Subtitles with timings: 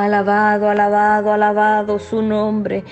[0.00, 2.84] Alabado, alabado, alabado su nombre.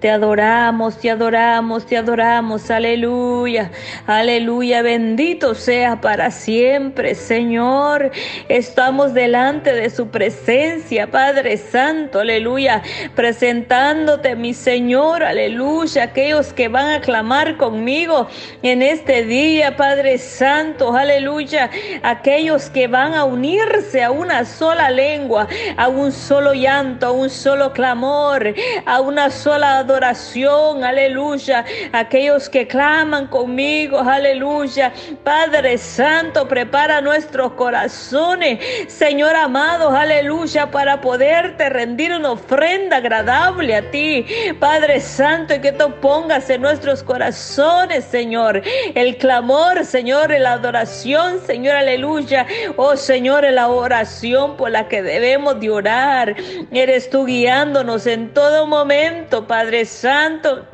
[0.00, 2.70] Te adoramos, te adoramos, te adoramos.
[2.70, 3.70] Aleluya,
[4.06, 4.82] aleluya.
[4.82, 8.10] Bendito sea para siempre, Señor.
[8.48, 12.20] Estamos delante de su presencia, Padre Santo.
[12.20, 12.82] Aleluya.
[13.14, 15.22] Presentándote, mi Señor.
[15.22, 16.02] Aleluya.
[16.02, 18.28] Aquellos que van a clamar conmigo
[18.62, 20.94] en este día, Padre Santo.
[20.94, 21.70] Aleluya.
[22.02, 27.30] Aquellos que van a unirse a una sola lengua, a un solo llanto, a un
[27.30, 31.64] solo clamor, a una sola adoración adoración, aleluya.
[31.92, 34.92] Aquellos que claman conmigo, aleluya.
[35.22, 43.90] Padre Santo, prepara nuestros corazones, Señor amado, aleluya, para poderte rendir una ofrenda agradable a
[43.90, 44.26] ti,
[44.58, 48.62] Padre Santo, y que tú pongas en nuestros corazones, Señor,
[48.94, 52.46] el clamor, Señor, la adoración, Señor, aleluya.
[52.76, 56.34] Oh Señor, la oración por la que debemos de orar.
[56.72, 60.64] Eres tú guiándonos en todo momento, Padre Santo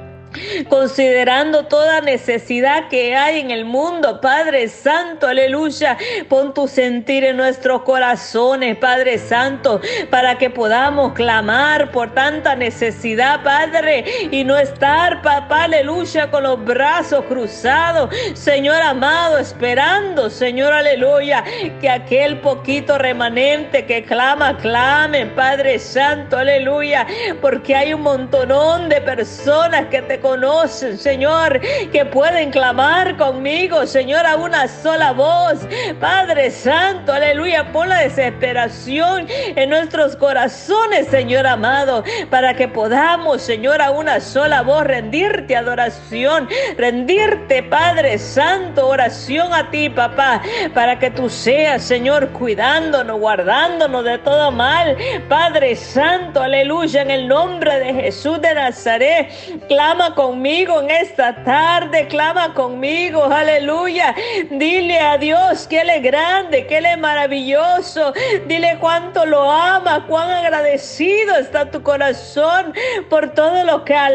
[0.68, 5.96] considerando toda necesidad que hay en el mundo, Padre Santo, aleluya.
[6.28, 13.42] Pon tu sentir en nuestros corazones, Padre Santo, para que podamos clamar por tanta necesidad,
[13.42, 21.44] Padre, y no estar, papá, aleluya, con los brazos cruzados, Señor amado, esperando, Señor, aleluya,
[21.80, 27.06] que aquel poquito remanente que clama, clame, Padre Santo, aleluya,
[27.40, 31.60] porque hay un montonón de personas que te conocen, Señor,
[31.92, 35.58] que pueden clamar conmigo, Señor, a una sola voz.
[35.98, 43.80] Padre Santo, aleluya, pon la desesperación en nuestros corazones, Señor amado, para que podamos, Señor,
[43.82, 50.42] a una sola voz rendirte adoración, rendirte, Padre Santo, oración a ti, papá,
[50.74, 54.96] para que tú seas, Señor, cuidándonos, guardándonos de todo mal.
[55.28, 59.28] Padre Santo, aleluya, en el nombre de Jesús de Nazaret,
[59.68, 64.14] clama conmigo en esta tarde, clama conmigo, aleluya.
[64.50, 68.12] Dile a Dios que Él es grande, que Él es maravilloso.
[68.46, 72.74] Dile cuánto lo ama, cuán agradecido está tu corazón
[73.08, 74.10] por todo lo que ha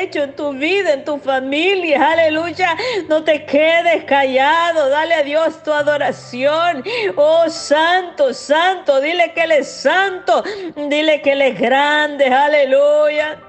[0.00, 2.76] hecho en tu vida, en tu familia, aleluya.
[3.08, 6.84] No te quedes callado, dale a Dios tu adoración.
[7.16, 10.42] Oh, santo, santo, dile que Él es santo,
[10.88, 13.45] dile que Él es grande, aleluya.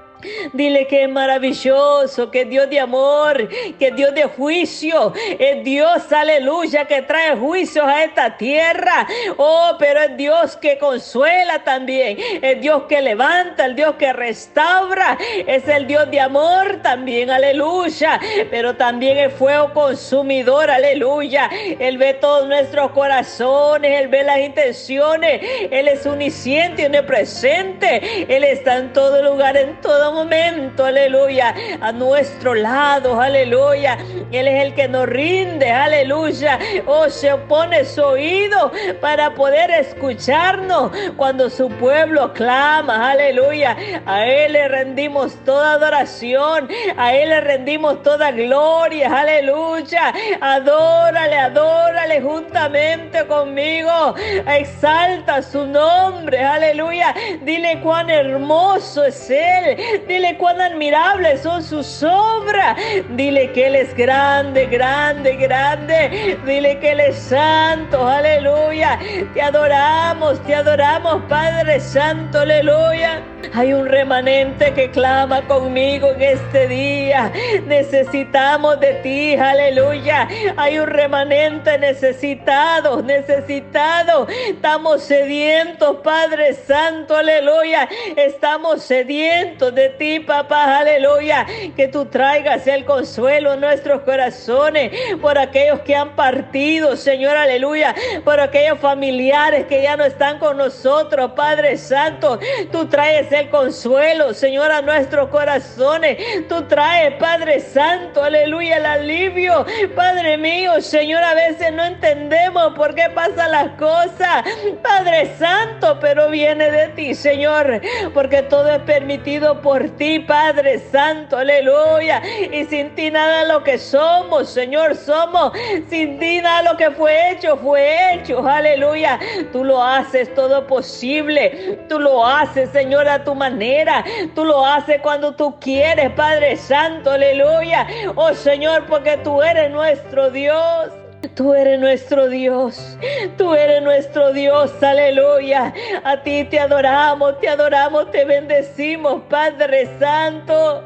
[0.52, 3.48] Dile que es maravilloso, que Dios de amor,
[3.78, 9.06] que Dios de juicio, es Dios, aleluya, que trae juicios a esta tierra.
[9.36, 15.16] Oh, pero es Dios que consuela también, es Dios que levanta, el Dios que restaura,
[15.46, 18.20] es el Dios de amor también, aleluya.
[18.50, 21.48] Pero también es fuego consumidor, aleluya.
[21.78, 25.40] Él ve todos nuestros corazones, Él ve las intenciones,
[25.70, 31.92] Él es unisciente y presente, Él está en todo lugar, en todo momento, aleluya, a
[31.92, 33.98] nuestro lado, aleluya.
[34.32, 36.58] Él es el que nos rinde, aleluya.
[36.86, 43.76] Oh, se opone su oído para poder escucharnos cuando su pueblo clama, aleluya.
[44.06, 50.12] A Él le rendimos toda adoración, a Él le rendimos toda gloria, aleluya.
[50.40, 54.14] Adórale, adórale juntamente conmigo.
[54.46, 57.14] Exalta su nombre, aleluya.
[57.42, 59.97] Dile cuán hermoso es Él.
[60.06, 62.76] Dile cuán admirables son sus obras.
[63.10, 66.38] Dile que Él es grande, grande, grande.
[66.46, 68.06] Dile que Él es santo.
[68.06, 68.98] Aleluya.
[69.34, 72.40] Te adoramos, te adoramos, Padre Santo.
[72.40, 73.22] Aleluya.
[73.54, 77.32] Hay un remanente que clama conmigo en este día.
[77.66, 80.28] Necesitamos de ti, aleluya.
[80.56, 84.26] Hay un remanente necesitado, necesitado.
[84.48, 87.88] Estamos sedientos, Padre Santo, aleluya.
[88.16, 91.46] Estamos sedientos de ti, papá, aleluya.
[91.76, 97.94] Que tú traigas el consuelo en nuestros corazones por aquellos que han partido, Señor, aleluya.
[98.24, 102.38] Por aquellos familiares que ya no están con nosotros, Padre Santo.
[102.70, 106.18] Tú traes el consuelo, Señor, a nuestros corazones.
[106.48, 109.64] Tú traes, Padre Santo, aleluya, el alivio.
[109.94, 114.44] Padre mío, Señor, a veces no entendemos por qué pasan las cosas.
[114.82, 117.80] Padre Santo, pero viene de ti, Señor,
[118.14, 122.22] porque todo es permitido por ti, Padre Santo, aleluya.
[122.52, 125.52] Y sin ti nada lo que somos, Señor, somos.
[125.88, 129.18] Sin ti nada lo que fue hecho, fue hecho, aleluya.
[129.52, 131.78] Tú lo haces todo posible.
[131.88, 134.04] Tú lo haces, Señor, a tu manera.
[134.34, 137.86] Tú lo haces cuando tú quieres, Padre Santo, aleluya.
[138.14, 140.90] Oh Señor, porque tú eres nuestro Dios.
[141.34, 142.96] Tú eres nuestro Dios,
[143.36, 145.74] tú eres nuestro Dios, aleluya.
[146.04, 150.84] A ti te adoramos, te adoramos, te bendecimos, Padre Santo.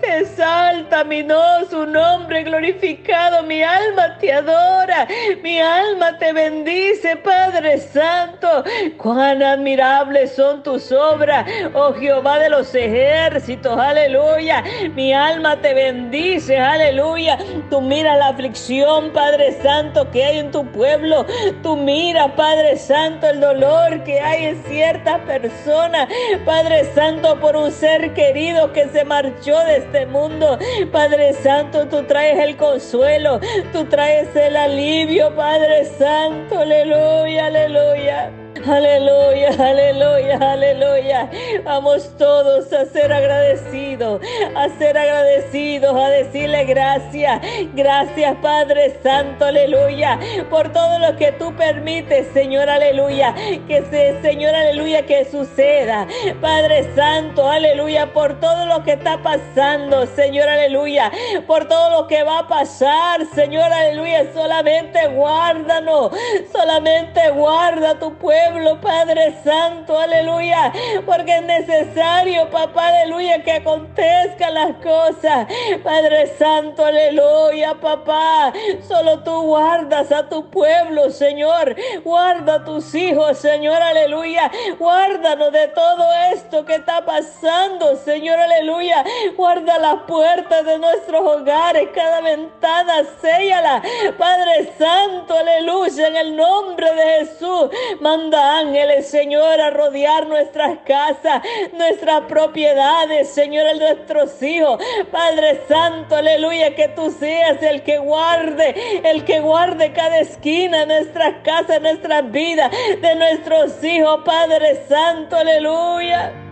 [0.00, 5.06] Te exalta mi no, su nombre glorificado, mi alma te adora,
[5.42, 8.64] mi alma te bendice, Padre Santo.
[8.96, 14.64] Cuán admirables son tus obras, oh Jehová de los ejércitos, aleluya.
[14.94, 17.36] Mi alma te bendice, aleluya.
[17.68, 19.73] Tú mira la aflicción, Padre Santo
[20.12, 21.26] que hay en tu pueblo.
[21.62, 26.08] Tú mira, Padre Santo, el dolor que hay en ciertas personas.
[26.44, 30.58] Padre Santo, por un ser querido que se marchó de este mundo.
[30.92, 33.40] Padre Santo, tú traes el consuelo.
[33.72, 36.60] Tú traes el alivio, Padre Santo.
[36.60, 38.43] Aleluya, aleluya.
[38.66, 41.30] Aleluya, aleluya, aleluya.
[41.64, 44.22] Vamos todos a ser agradecidos,
[44.56, 47.42] a ser agradecidos, a decirle gracias.
[47.74, 50.18] Gracias, Padre Santo, aleluya,
[50.48, 53.34] por todo lo que tú permites, Señor, aleluya.
[53.68, 56.06] Que se, Señor, aleluya, que suceda.
[56.40, 61.12] Padre Santo, aleluya, por todo lo que está pasando, Señor, aleluya.
[61.46, 64.32] Por todo lo que va a pasar, Señor, aleluya.
[64.32, 66.12] Solamente guárdanos,
[66.50, 70.72] solamente guarda tu pueblo Padre Santo, aleluya,
[71.04, 75.48] porque es necesario, papá, aleluya, que acontezcan las cosas.
[75.82, 78.52] Padre Santo, aleluya, papá,
[78.86, 81.74] solo tú guardas a tu pueblo, Señor,
[82.04, 89.04] guarda a tus hijos, Señor, aleluya, guárdanos de todo esto que está pasando, Señor, aleluya,
[89.36, 93.82] guarda las puertas de nuestros hogares, cada ventana, séllala,
[94.16, 97.70] Padre Santo, aleluya, en el nombre de Jesús,
[98.00, 101.42] manda ángeles, Señor, a rodear nuestras casas,
[101.72, 104.82] nuestras propiedades, Señor, a nuestros hijos.
[105.10, 110.86] Padre Santo, aleluya, que tú seas el que guarde, el que guarde cada esquina de
[110.86, 112.70] nuestras casas, nuestras vidas,
[113.00, 116.43] de nuestros hijos, Padre Santo, aleluya.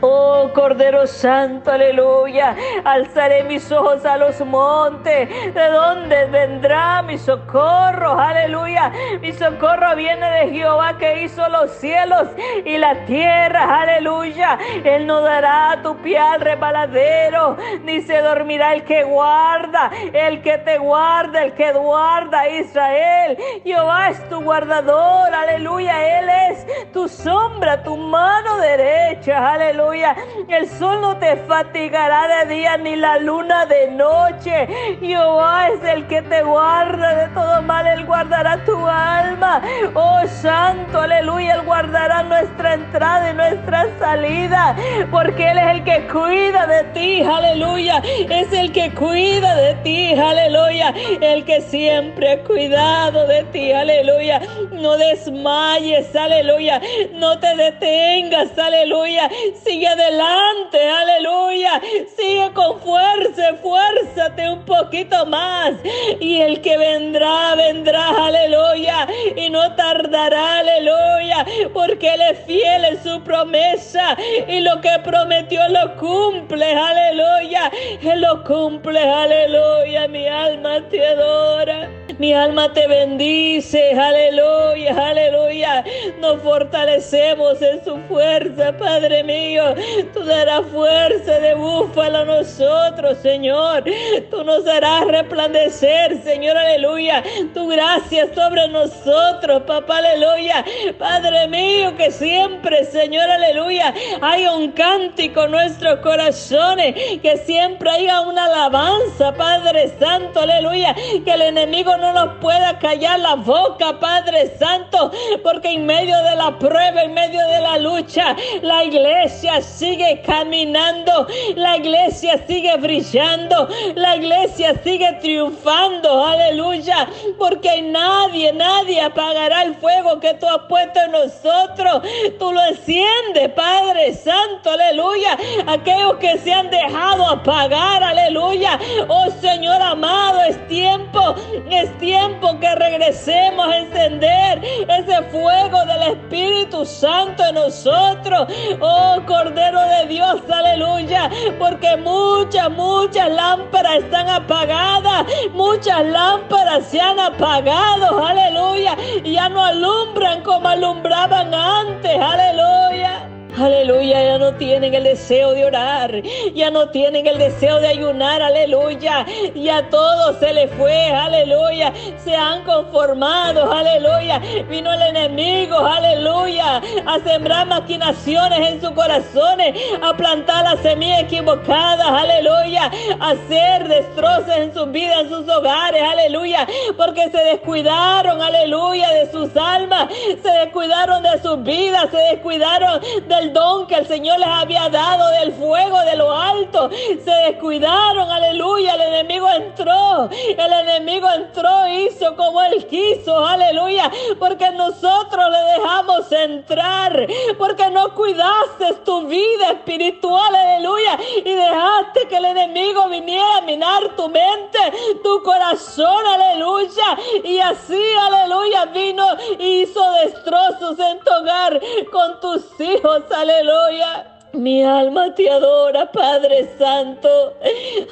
[0.00, 2.56] Oh Cordero Santo, aleluya.
[2.84, 5.28] Alzaré mis ojos a los montes.
[5.54, 8.18] ¿De dónde vendrá mi socorro?
[8.18, 8.92] Aleluya.
[9.20, 12.28] Mi socorro viene de Jehová que hizo los cielos
[12.64, 13.82] y la tierra.
[13.82, 14.58] Aleluya.
[14.82, 20.58] Él no dará tu pie al rebaladero, ni se dormirá el que guarda, el que
[20.58, 23.38] te guarda, el que guarda Israel.
[23.62, 25.32] Jehová es tu guardador.
[25.32, 26.18] Aleluya.
[26.18, 30.16] Él es tu sombra, tu mano derecha aleluya.
[30.48, 34.66] El sol no te fatigará de día ni la luna de noche.
[35.00, 39.62] Jehová es el que te guarda de todo mal, Él guardará tu alma.
[39.94, 44.76] Oh Santo, aleluya, Él guardará nuestra entrada y nuestra salida,
[45.10, 48.02] porque Él es el que cuida de ti, aleluya.
[48.30, 50.94] Es el que cuida de ti, aleluya.
[51.20, 54.40] El que siempre ha cuidado de ti, aleluya.
[54.72, 56.80] No desmayes, aleluya.
[57.12, 59.30] No te detengas, aleluya.
[59.64, 61.80] Sigue adelante, aleluya.
[62.16, 65.74] Sigue con fuerza, esfuérzate un poquito más.
[66.20, 69.06] Y el que vendrá, vendrá, aleluya.
[69.36, 71.46] Y no tardará, aleluya.
[71.72, 74.16] Porque Él es fiel en su promesa.
[74.48, 77.70] Y lo que prometió lo cumple, aleluya.
[78.02, 80.08] Él lo cumple, aleluya.
[80.08, 81.88] Mi alma te adora.
[82.18, 85.84] Mi alma te bendice, aleluya, aleluya.
[86.20, 89.74] Nos fortalecemos en su fuerza, Padre mío.
[90.12, 93.84] Tú darás fuerza de búfalo a nosotros, Señor.
[94.30, 97.22] Tú nos harás resplandecer, Señor, aleluya.
[97.52, 100.64] Tu gracia sobre nosotros, papá, aleluya.
[100.98, 108.20] Padre mío, que siempre, Señor, aleluya, haya un cántico en nuestros corazones, que siempre haya
[108.20, 110.94] una alabanza, Padre Santo, aleluya.
[111.24, 115.10] Que el enemigo no nos pueda callar la boca, Padre Santo,
[115.42, 119.13] porque en medio de la prueba, en medio de la lucha, la iglesia
[119.62, 129.62] sigue caminando, la iglesia sigue brillando, la iglesia sigue triunfando, aleluya, porque nadie, nadie apagará
[129.62, 132.02] el fuego que tú has puesto en nosotros.
[132.38, 135.38] Tú lo enciendes, Padre Santo, aleluya.
[135.66, 138.78] Aquellos que se han dejado apagar, aleluya.
[139.08, 141.34] Oh Señor amado, es tiempo,
[141.70, 148.48] es tiempo que regresemos a encender ese fuego del Espíritu Santo en nosotros.
[148.80, 151.30] Oh Cordero de Dios, aleluya.
[151.58, 155.26] Porque muchas, muchas lámparas están apagadas.
[155.52, 158.24] Muchas lámparas se han apagado.
[158.24, 158.96] Aleluya.
[159.24, 162.20] Ya no alumbran como alumbraban antes.
[162.20, 163.23] Aleluya.
[163.56, 166.22] Aleluya, ya no tienen el deseo de orar,
[166.54, 169.24] ya no tienen el deseo de ayunar, aleluya.
[169.54, 171.92] Ya todo se les fue, aleluya.
[172.24, 174.40] Se han conformado, aleluya.
[174.68, 182.08] Vino el enemigo, aleluya, a sembrar maquinaciones en sus corazones, a plantar las semillas equivocadas,
[182.08, 189.12] aleluya, a hacer destrozos en sus vidas, en sus hogares, aleluya, porque se descuidaron, aleluya,
[189.12, 190.08] de sus almas,
[190.42, 195.30] se descuidaron de sus vidas, se descuidaron del don que el Señor les había dado
[195.30, 196.90] del fuego de lo alto.
[196.90, 198.94] Se descuidaron, aleluya.
[198.94, 200.28] El enemigo entró.
[200.30, 204.10] El enemigo entró, hizo como él quiso, aleluya.
[204.38, 207.26] Porque nosotros le dejamos entrar.
[207.58, 211.18] Porque no cuidaste tu vida espiritual, aleluya.
[211.44, 214.78] Y dejaste que el enemigo viniera a minar tu mente,
[215.22, 217.18] tu corazón, aleluya.
[217.42, 219.26] Y así, aleluya, vino
[219.58, 224.26] y hizo destrozos en tu hogar con tus hijos, aleluya.
[224.54, 227.54] Mi alma te adora, Padre Santo.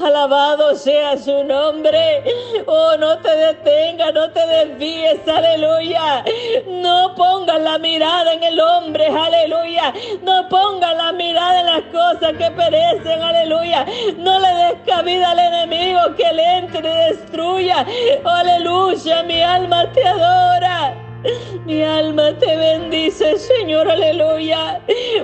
[0.05, 2.25] Alabado sea su nombre.
[2.67, 6.25] Oh, no te detengas, no te desvíes, aleluya.
[6.67, 9.95] No pongas la mirada en el hombre, aleluya.
[10.23, 13.87] No pongas la mirada en las cosas que perecen, aleluya.
[14.19, 17.87] No le des cabida al enemigo que le entre y destruya.
[18.25, 21.02] Aleluya, mi alma te adora.
[21.65, 24.81] Mi alma te bendice, Señor, aleluya,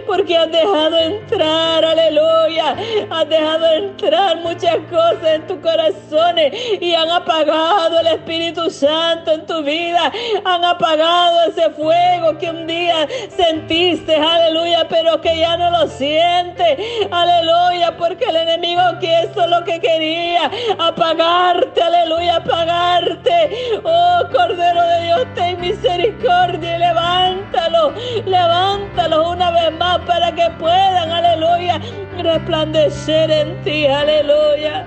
[0.07, 2.77] porque has dejado entrar, aleluya,
[3.11, 6.37] has dejado entrar muchas cosas en tu corazón
[6.81, 10.13] y han apagado el Espíritu Santo en tu vida,
[10.45, 16.79] han apagado ese fuego que un día sentiste, aleluya, pero que ya no lo sientes,
[17.11, 25.27] aleluya, porque el enemigo es lo que quería, apagarte, aleluya, apagarte, oh Cordero de Dios,
[25.35, 27.93] ten misericordia misericordia y levántalo,
[28.27, 31.81] levántalo una vez más para que puedan, aleluya,
[32.19, 34.87] resplandecer en ti, aleluya.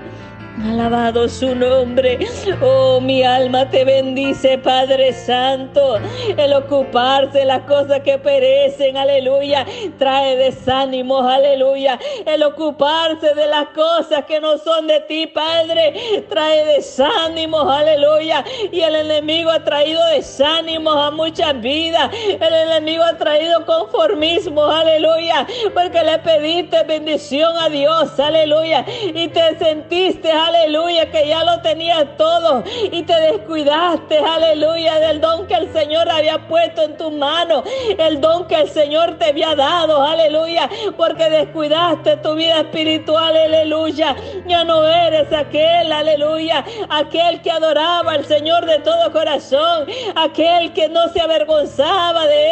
[0.64, 2.20] Alabado su nombre.
[2.62, 5.98] Oh, mi alma te bendice, Padre Santo.
[6.36, 9.66] El ocuparse de las cosas que perecen, aleluya,
[9.98, 11.98] trae desánimos, aleluya.
[12.24, 18.44] El ocuparse de las cosas que no son de ti, Padre, trae desánimos, aleluya.
[18.70, 22.08] Y el enemigo ha traído desánimos a muchas vidas.
[22.40, 25.44] El enemigo ha traído conformismo, aleluya.
[25.74, 28.84] Porque le pediste bendición a Dios, aleluya.
[29.12, 35.20] Y te sentiste, aleluya aleluya, que ya lo tenías todo y te descuidaste, aleluya, del
[35.20, 37.64] don que el Señor había puesto en tu mano,
[37.98, 44.14] el don que el Señor te había dado, aleluya, porque descuidaste tu vida espiritual, aleluya.
[44.46, 50.88] Ya no eres aquel, aleluya, aquel que adoraba al Señor de todo corazón, aquel que
[50.88, 52.51] no se avergonzaba de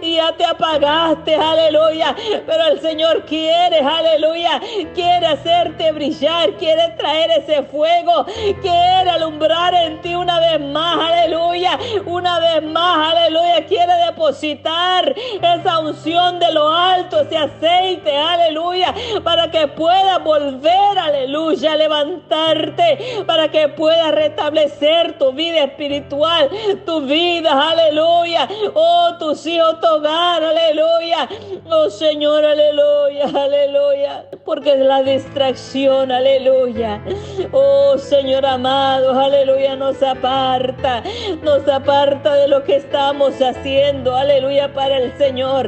[0.00, 2.14] y ya te apagaste, aleluya.
[2.46, 4.60] Pero el Señor quiere, aleluya,
[4.94, 8.26] quiere hacerte brillar, quiere traer ese fuego,
[8.60, 15.78] quiere alumbrar en ti una vez más, aleluya, una vez más, aleluya, quiere depositar esa
[15.78, 23.50] unción de lo alto, ese aceite, aleluya, para que puedas volver, aleluya, a levantarte, para
[23.50, 26.50] que puedas restablecer tu vida espiritual,
[26.84, 31.28] tu vida, aleluya, oh, tus hijos, tu hogar, aleluya,
[31.70, 37.02] oh Señor, aleluya, aleluya, porque es la distracción, aleluya
[37.52, 41.02] Oh Señor amado, aleluya, nos aparta,
[41.42, 45.66] nos aparta de lo que estamos haciendo, aleluya, para el Señor.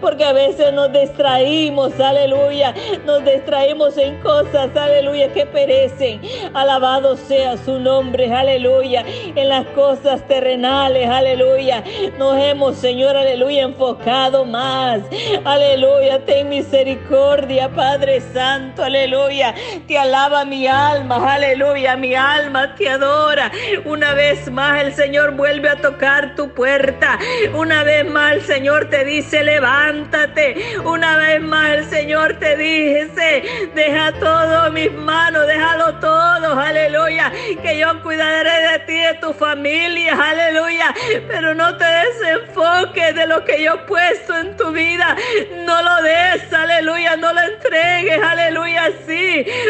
[0.00, 6.20] Porque a veces nos distraímos, aleluya, nos distraímos en cosas, aleluya, que perecen.
[6.54, 11.84] Alabado sea su nombre, aleluya, en las cosas terrenales, aleluya.
[12.18, 15.00] Nos hemos, Señor, aleluya, enfocado más.
[15.44, 19.54] Aleluya, ten misericordia, Padre Santo, aleluya.
[19.86, 23.50] Te alaba mi alma, aleluya, mi alma te adora.
[23.84, 27.18] Una vez más el Señor vuelve a tocar tu puerta.
[27.54, 30.78] Una vez más el Señor te dice, levántate.
[30.84, 37.32] Una vez más el Señor te dice, deja todo mis manos, déjalo todo, aleluya.
[37.62, 40.94] Que yo cuidaré de ti, de tu familia, aleluya.
[41.28, 45.16] Pero no te desenfoques de lo que yo he puesto en tu vida.
[45.66, 49.19] No lo des, aleluya, no lo entregues, aleluya, sí.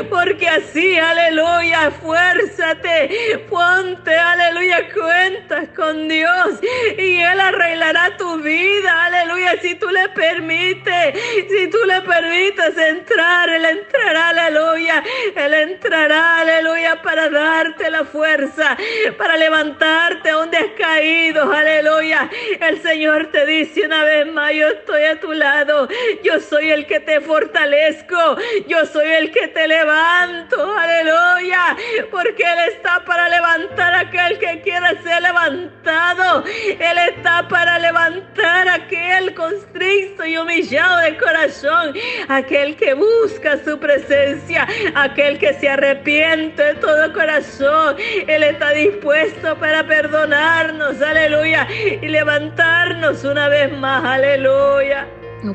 [0.09, 6.61] Porque así, aleluya, esfuérzate, ponte, aleluya, cuentas con Dios
[6.99, 13.49] y Él arreglará tu vida, aleluya, si tú le permites, si tú le permites entrar,
[13.49, 15.03] Él entrará, aleluya,
[15.37, 18.77] Él entrará, aleluya, para darte la fuerza,
[19.17, 22.31] para levantarte donde has caído, aleluya.
[22.61, 25.89] El Señor te dice una vez más, yo estoy a tu lado,
[26.23, 28.37] yo soy el que te fortalezco,
[28.67, 31.77] yo soy el que te levanto, aleluya,
[32.11, 38.69] porque Él está para levantar a aquel que quiera ser levantado, Él está para levantar
[38.69, 41.95] a aquel constricto y humillado de corazón,
[42.29, 49.57] aquel que busca su presencia, aquel que se arrepiente de todo corazón, Él está dispuesto
[49.59, 55.07] para perdonarnos, aleluya, y levantarnos una vez más, aleluya.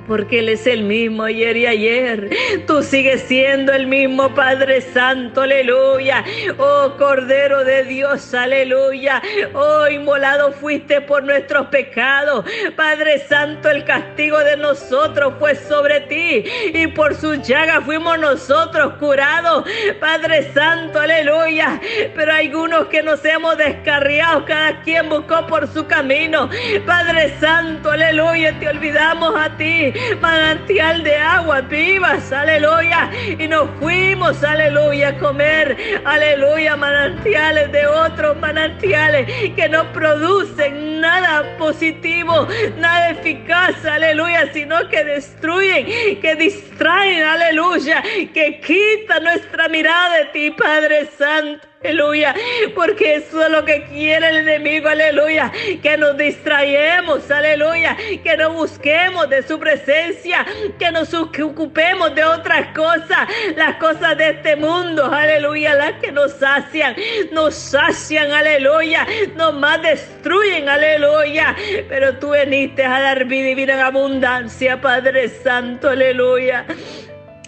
[0.07, 2.29] Porque Él es el mismo ayer y ayer.
[2.65, 6.23] Tú sigues siendo el mismo Padre Santo, aleluya.
[6.57, 9.21] Oh Cordero de Dios, aleluya.
[9.53, 12.45] Oh inmolado fuiste por nuestros pecados.
[12.75, 16.43] Padre Santo, el castigo de nosotros fue sobre ti.
[16.73, 19.65] Y por su llaga fuimos nosotros curados.
[19.99, 21.79] Padre Santo, aleluya.
[22.15, 24.45] Pero algunos que nos hemos descarriado.
[24.45, 26.49] Cada quien buscó por su camino.
[26.85, 28.57] Padre Santo, aleluya.
[28.59, 29.74] Te olvidamos a ti
[30.21, 33.09] manantial de agua vivas, aleluya.
[33.39, 41.57] Y nos fuimos, aleluya, a comer, aleluya, manantiales de otros manantiales que no producen nada
[41.57, 45.85] positivo, nada eficaz, aleluya, sino que destruyen,
[46.21, 48.01] que distraen, aleluya,
[48.33, 52.33] que quitan nuestra mirada de ti, Padre Santo aleluya,
[52.73, 55.51] porque eso es lo que quiere el enemigo, aleluya,
[55.81, 60.45] que nos distraemos, aleluya, que no busquemos de su presencia,
[60.79, 66.33] que nos ocupemos de otras cosas, las cosas de este mundo, aleluya, las que nos
[66.33, 66.95] sacian,
[67.31, 69.05] nos sacian, aleluya,
[69.35, 71.55] nos más destruyen, aleluya,
[71.87, 76.65] pero tú veniste a dar vida y vida en abundancia, Padre Santo, aleluya.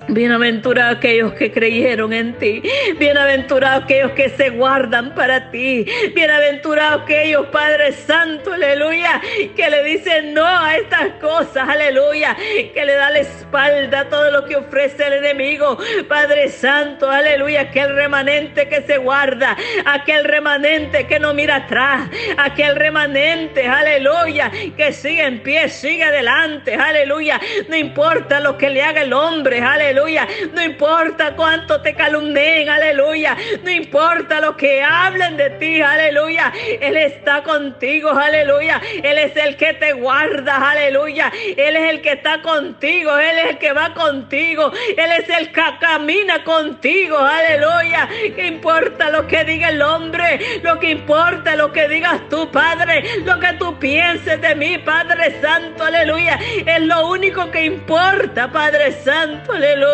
[0.10, 2.64] Bienaventurados aquellos que creyeron en ti.
[2.98, 5.86] Bienaventurados aquellos que se guardan para ti.
[6.16, 9.22] Bienaventurados aquellos, Padre Santo, aleluya,
[9.54, 12.38] que le dicen no a estas cosas, aleluya,
[12.74, 15.78] que le da la espalda a todo lo que ofrece el enemigo.
[16.08, 22.78] Padre Santo, aleluya, aquel remanente que se guarda, aquel remanente que no mira atrás, aquel
[22.78, 27.42] remanente, aleluya, que sigue en pie, sigue adelante, aleluya.
[27.68, 30.28] No importa lo que le haga el hombre, aleluya aleluya.
[30.54, 33.36] No importa cuánto te calumnien, aleluya.
[33.64, 36.54] No importa lo que hablen de ti, aleluya.
[36.80, 38.82] Él está contigo, aleluya.
[39.04, 41.32] Él es el que te guarda, aleluya.
[41.58, 44.72] Él es el que está contigo, Él es el que va contigo.
[44.98, 48.08] Él es el que camina contigo, aleluya.
[48.36, 50.62] ¿Qué importa lo que diga el hombre?
[50.64, 53.04] Lo que importa lo que digas tú, Padre.
[53.26, 56.40] Lo que tú pienses de mí, Padre Santo, aleluya.
[56.66, 59.87] Es lo único que importa, Padre Santo, aleluya.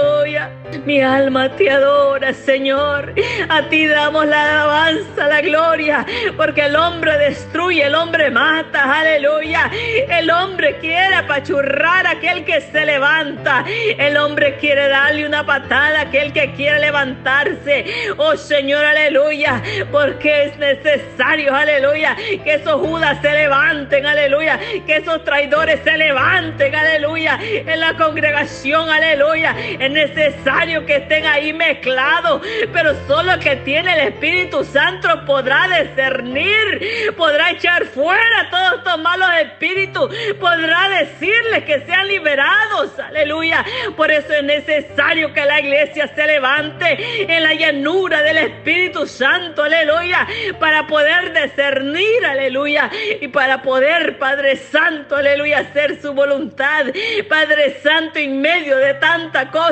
[0.86, 3.13] Mi alma te adora, Señor.
[3.47, 9.71] A ti damos la alabanza, la gloria, porque el hombre destruye, el hombre mata, aleluya.
[10.10, 13.63] El hombre quiere apachurrar a aquel que se levanta.
[13.97, 17.86] El hombre quiere darle una patada a aquel que quiere levantarse.
[18.17, 25.23] Oh Señor, aleluya, porque es necesario, aleluya, que esos judas se levanten, aleluya, que esos
[25.23, 32.41] traidores se levanten, aleluya, en la congregación, aleluya es necesario que estén ahí mezclados,
[32.72, 39.30] pero solo que tiene el Espíritu Santo podrá discernir, podrá echar fuera todos estos malos
[39.41, 43.65] espíritus, podrá decirles que sean liberados, aleluya.
[43.98, 49.63] Por eso es necesario que la iglesia se levante en la llanura del Espíritu Santo,
[49.63, 50.28] aleluya,
[50.60, 56.86] para poder discernir, aleluya, y para poder, Padre Santo, aleluya, hacer su voluntad,
[57.28, 59.62] Padre Santo, en medio de tanta cosa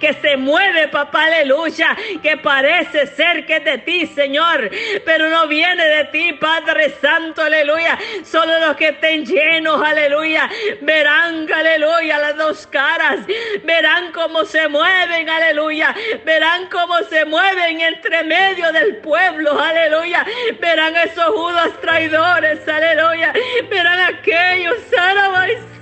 [0.00, 4.70] que se mueve, papá, aleluya, que parece ser que de ti, Señor,
[5.04, 7.98] pero no viene de ti, Padre Santo, aleluya.
[8.24, 13.20] Solo los que estén llenos, aleluya, verán, aleluya, las dos caras,
[13.64, 20.26] verán cómo se mueven, aleluya, verán cómo se mueven entre medio del pueblo, aleluya,
[20.60, 23.32] verán esos judas traidores, aleluya,
[23.70, 24.76] verán aquellos,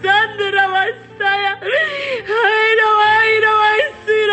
[0.02, 3.52] Sandra, Masaya, ay, no, ay, no,
[4.04, 4.25] porque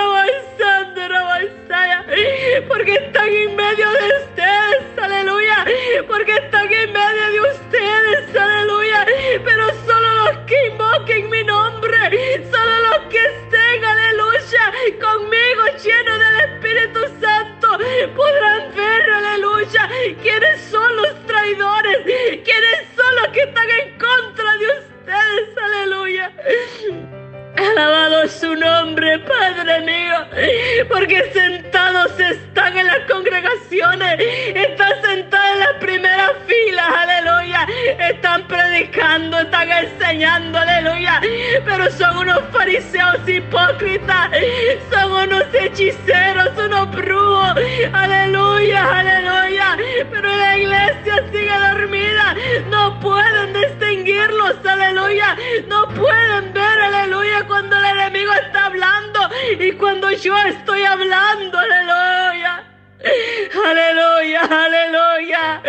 [47.94, 49.78] aleluya, aleluya,
[50.10, 52.36] pero la iglesia sigue dormida,
[52.70, 55.38] no pueden distinguirlos, aleluya,
[55.68, 59.20] no pueden ver, aleluya, cuando el enemigo está hablando.
[59.60, 62.73] Y cuando yo estoy hablando, aleluya.
[63.04, 65.62] Aleluya, aleluya.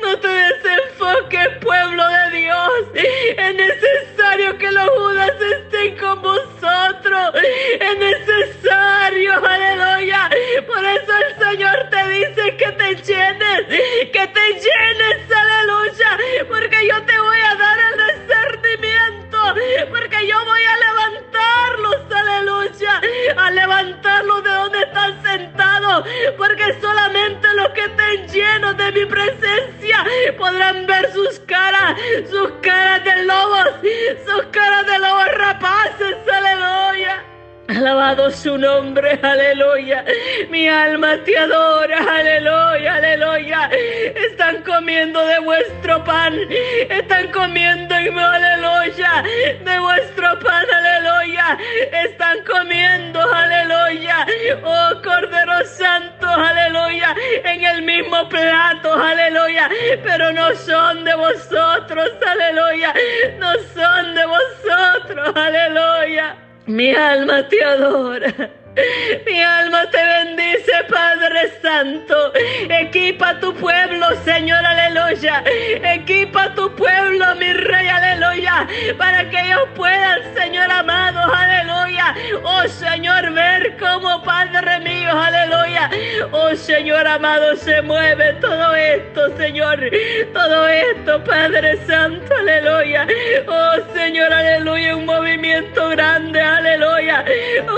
[0.00, 2.70] No te desenfoques, pueblo de Dios.
[2.94, 7.34] Es necesario que los judas estén con vosotros.
[7.80, 10.30] Es necesario, aleluya.
[10.66, 13.66] Por eso el Señor te dice que te llenes,
[14.12, 16.18] que te llenes, aleluya.
[16.48, 19.38] Porque yo te voy a dar el discernimiento.
[19.88, 20.85] Porque yo voy a
[22.36, 23.00] aleluya.
[23.36, 26.04] A levantarlos de donde están sentados.
[26.36, 30.04] Porque solamente los que estén llenos de mi presencia
[30.36, 31.98] podrán ver sus caras,
[32.30, 33.68] sus caras de lobos,
[34.26, 37.25] sus caras de lobos rapaces, aleluya.
[37.68, 40.04] Alabado su nombre, aleluya.
[40.50, 43.70] Mi alma te adora, aleluya, aleluya.
[44.14, 46.38] Están comiendo de vuestro pan,
[46.88, 49.24] están comiendo, aleluya,
[49.64, 51.58] de vuestro pan, aleluya.
[52.04, 54.26] Están comiendo, aleluya.
[54.62, 57.16] Oh Cordero Santo, aleluya.
[57.42, 59.68] En el mismo plato, aleluya.
[60.04, 62.94] Pero no son de vosotros, aleluya.
[63.40, 66.45] No son de vosotros, aleluya.
[66.66, 68.32] Mi alma te adora.
[69.24, 72.32] Mi alma te bendice, Padre Santo.
[72.68, 75.44] Equipa tu pueblo, Señor, aleluya.
[75.46, 78.66] Equipa tu pueblo, mi Rey, aleluya.
[78.98, 82.14] Para que ellos puedan, Señor amado, aleluya.
[82.42, 84.95] Oh Señor, ver cómo, Padre mío.
[86.32, 89.78] Oh Señor amado, se mueve todo esto, Señor.
[90.32, 93.06] Todo esto, Padre Santo, aleluya.
[93.46, 94.96] Oh Señor, aleluya.
[94.96, 97.24] Un movimiento grande, aleluya.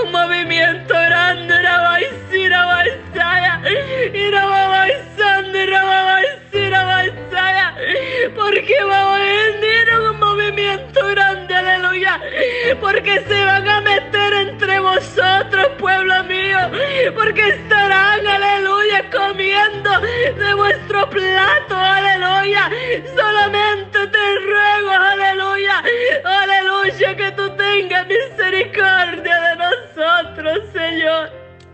[0.03, 3.61] Un movimiento grande, Rabaisira Baisaya,
[4.13, 6.38] Irababaisande, Rababaisira Baisaya,
[8.35, 12.19] porque va a venir un movimiento grande, aleluya,
[12.79, 16.59] porque se van a meter entre vosotros, pueblo mío,
[17.15, 22.69] porque estarán, aleluya, comiendo de vuestro plato, aleluya,
[23.15, 25.83] solamente te ruego, aleluya,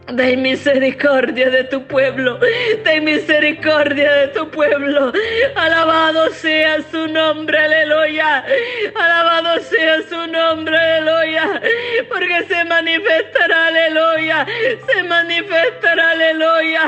[0.07, 2.39] Ten misericordia de tu pueblo,
[2.83, 5.11] ten misericordia de tu pueblo.
[5.55, 8.45] Alabado sea su nombre, aleluya.
[8.93, 11.59] Alabado sea su nombre, aleluya.
[12.07, 14.45] Porque se manifestará, aleluya.
[14.85, 16.83] Se manifestará, aleluya.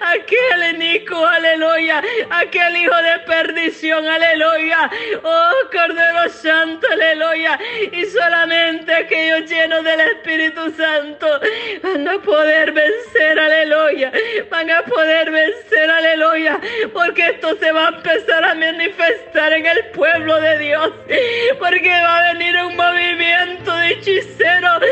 [0.00, 2.00] Aquel inico, aleluya.
[2.30, 4.88] Aquel hijo de perdición, aleluya.
[5.24, 7.58] Oh Cordero Santo, aleluya.
[7.90, 11.40] Y solamente aquellos llenos del Espíritu Santo
[11.82, 14.12] van a poder vencer, aleluya.
[14.50, 16.60] Van a poder vencer, aleluya.
[16.92, 20.92] Porque esto se va a empezar a manifestar en el pueblo de Dios.
[21.58, 24.82] Porque va a venir un movimiento de hechiceros,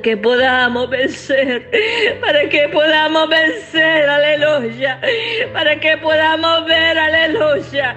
[0.00, 1.68] que podamos vencer,
[2.20, 3.87] para que podamos vencer,
[4.58, 5.00] aleluya,
[5.52, 7.96] para que podamos ver, aleluya,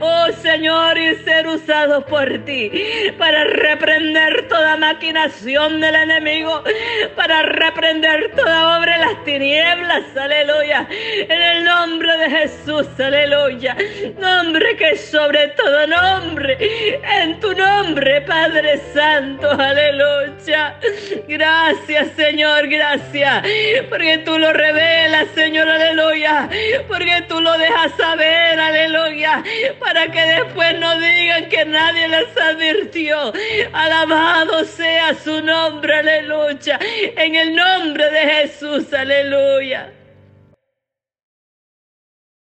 [0.00, 2.70] oh Señor, y ser usados por ti,
[3.18, 6.62] para reprender toda maquinación del enemigo,
[7.14, 13.76] para reprender toda obra de las tinieblas, aleluya, en el nombre de Jesús, aleluya,
[14.18, 16.58] nombre que sobre todo nombre,
[17.20, 20.76] en tu nombre, Padre Santo, aleluya.
[21.28, 23.44] Gracias, Señor, gracias.
[23.88, 26.48] Porque tú lo revelas, Señor, aleluya.
[26.88, 29.42] Porque tú lo dejas saber, aleluya.
[29.78, 33.32] Para que después no digan que nadie les advirtió.
[33.72, 36.78] Alabado sea su nombre, aleluya.
[37.16, 39.90] En el nombre de Jesús, aleluya.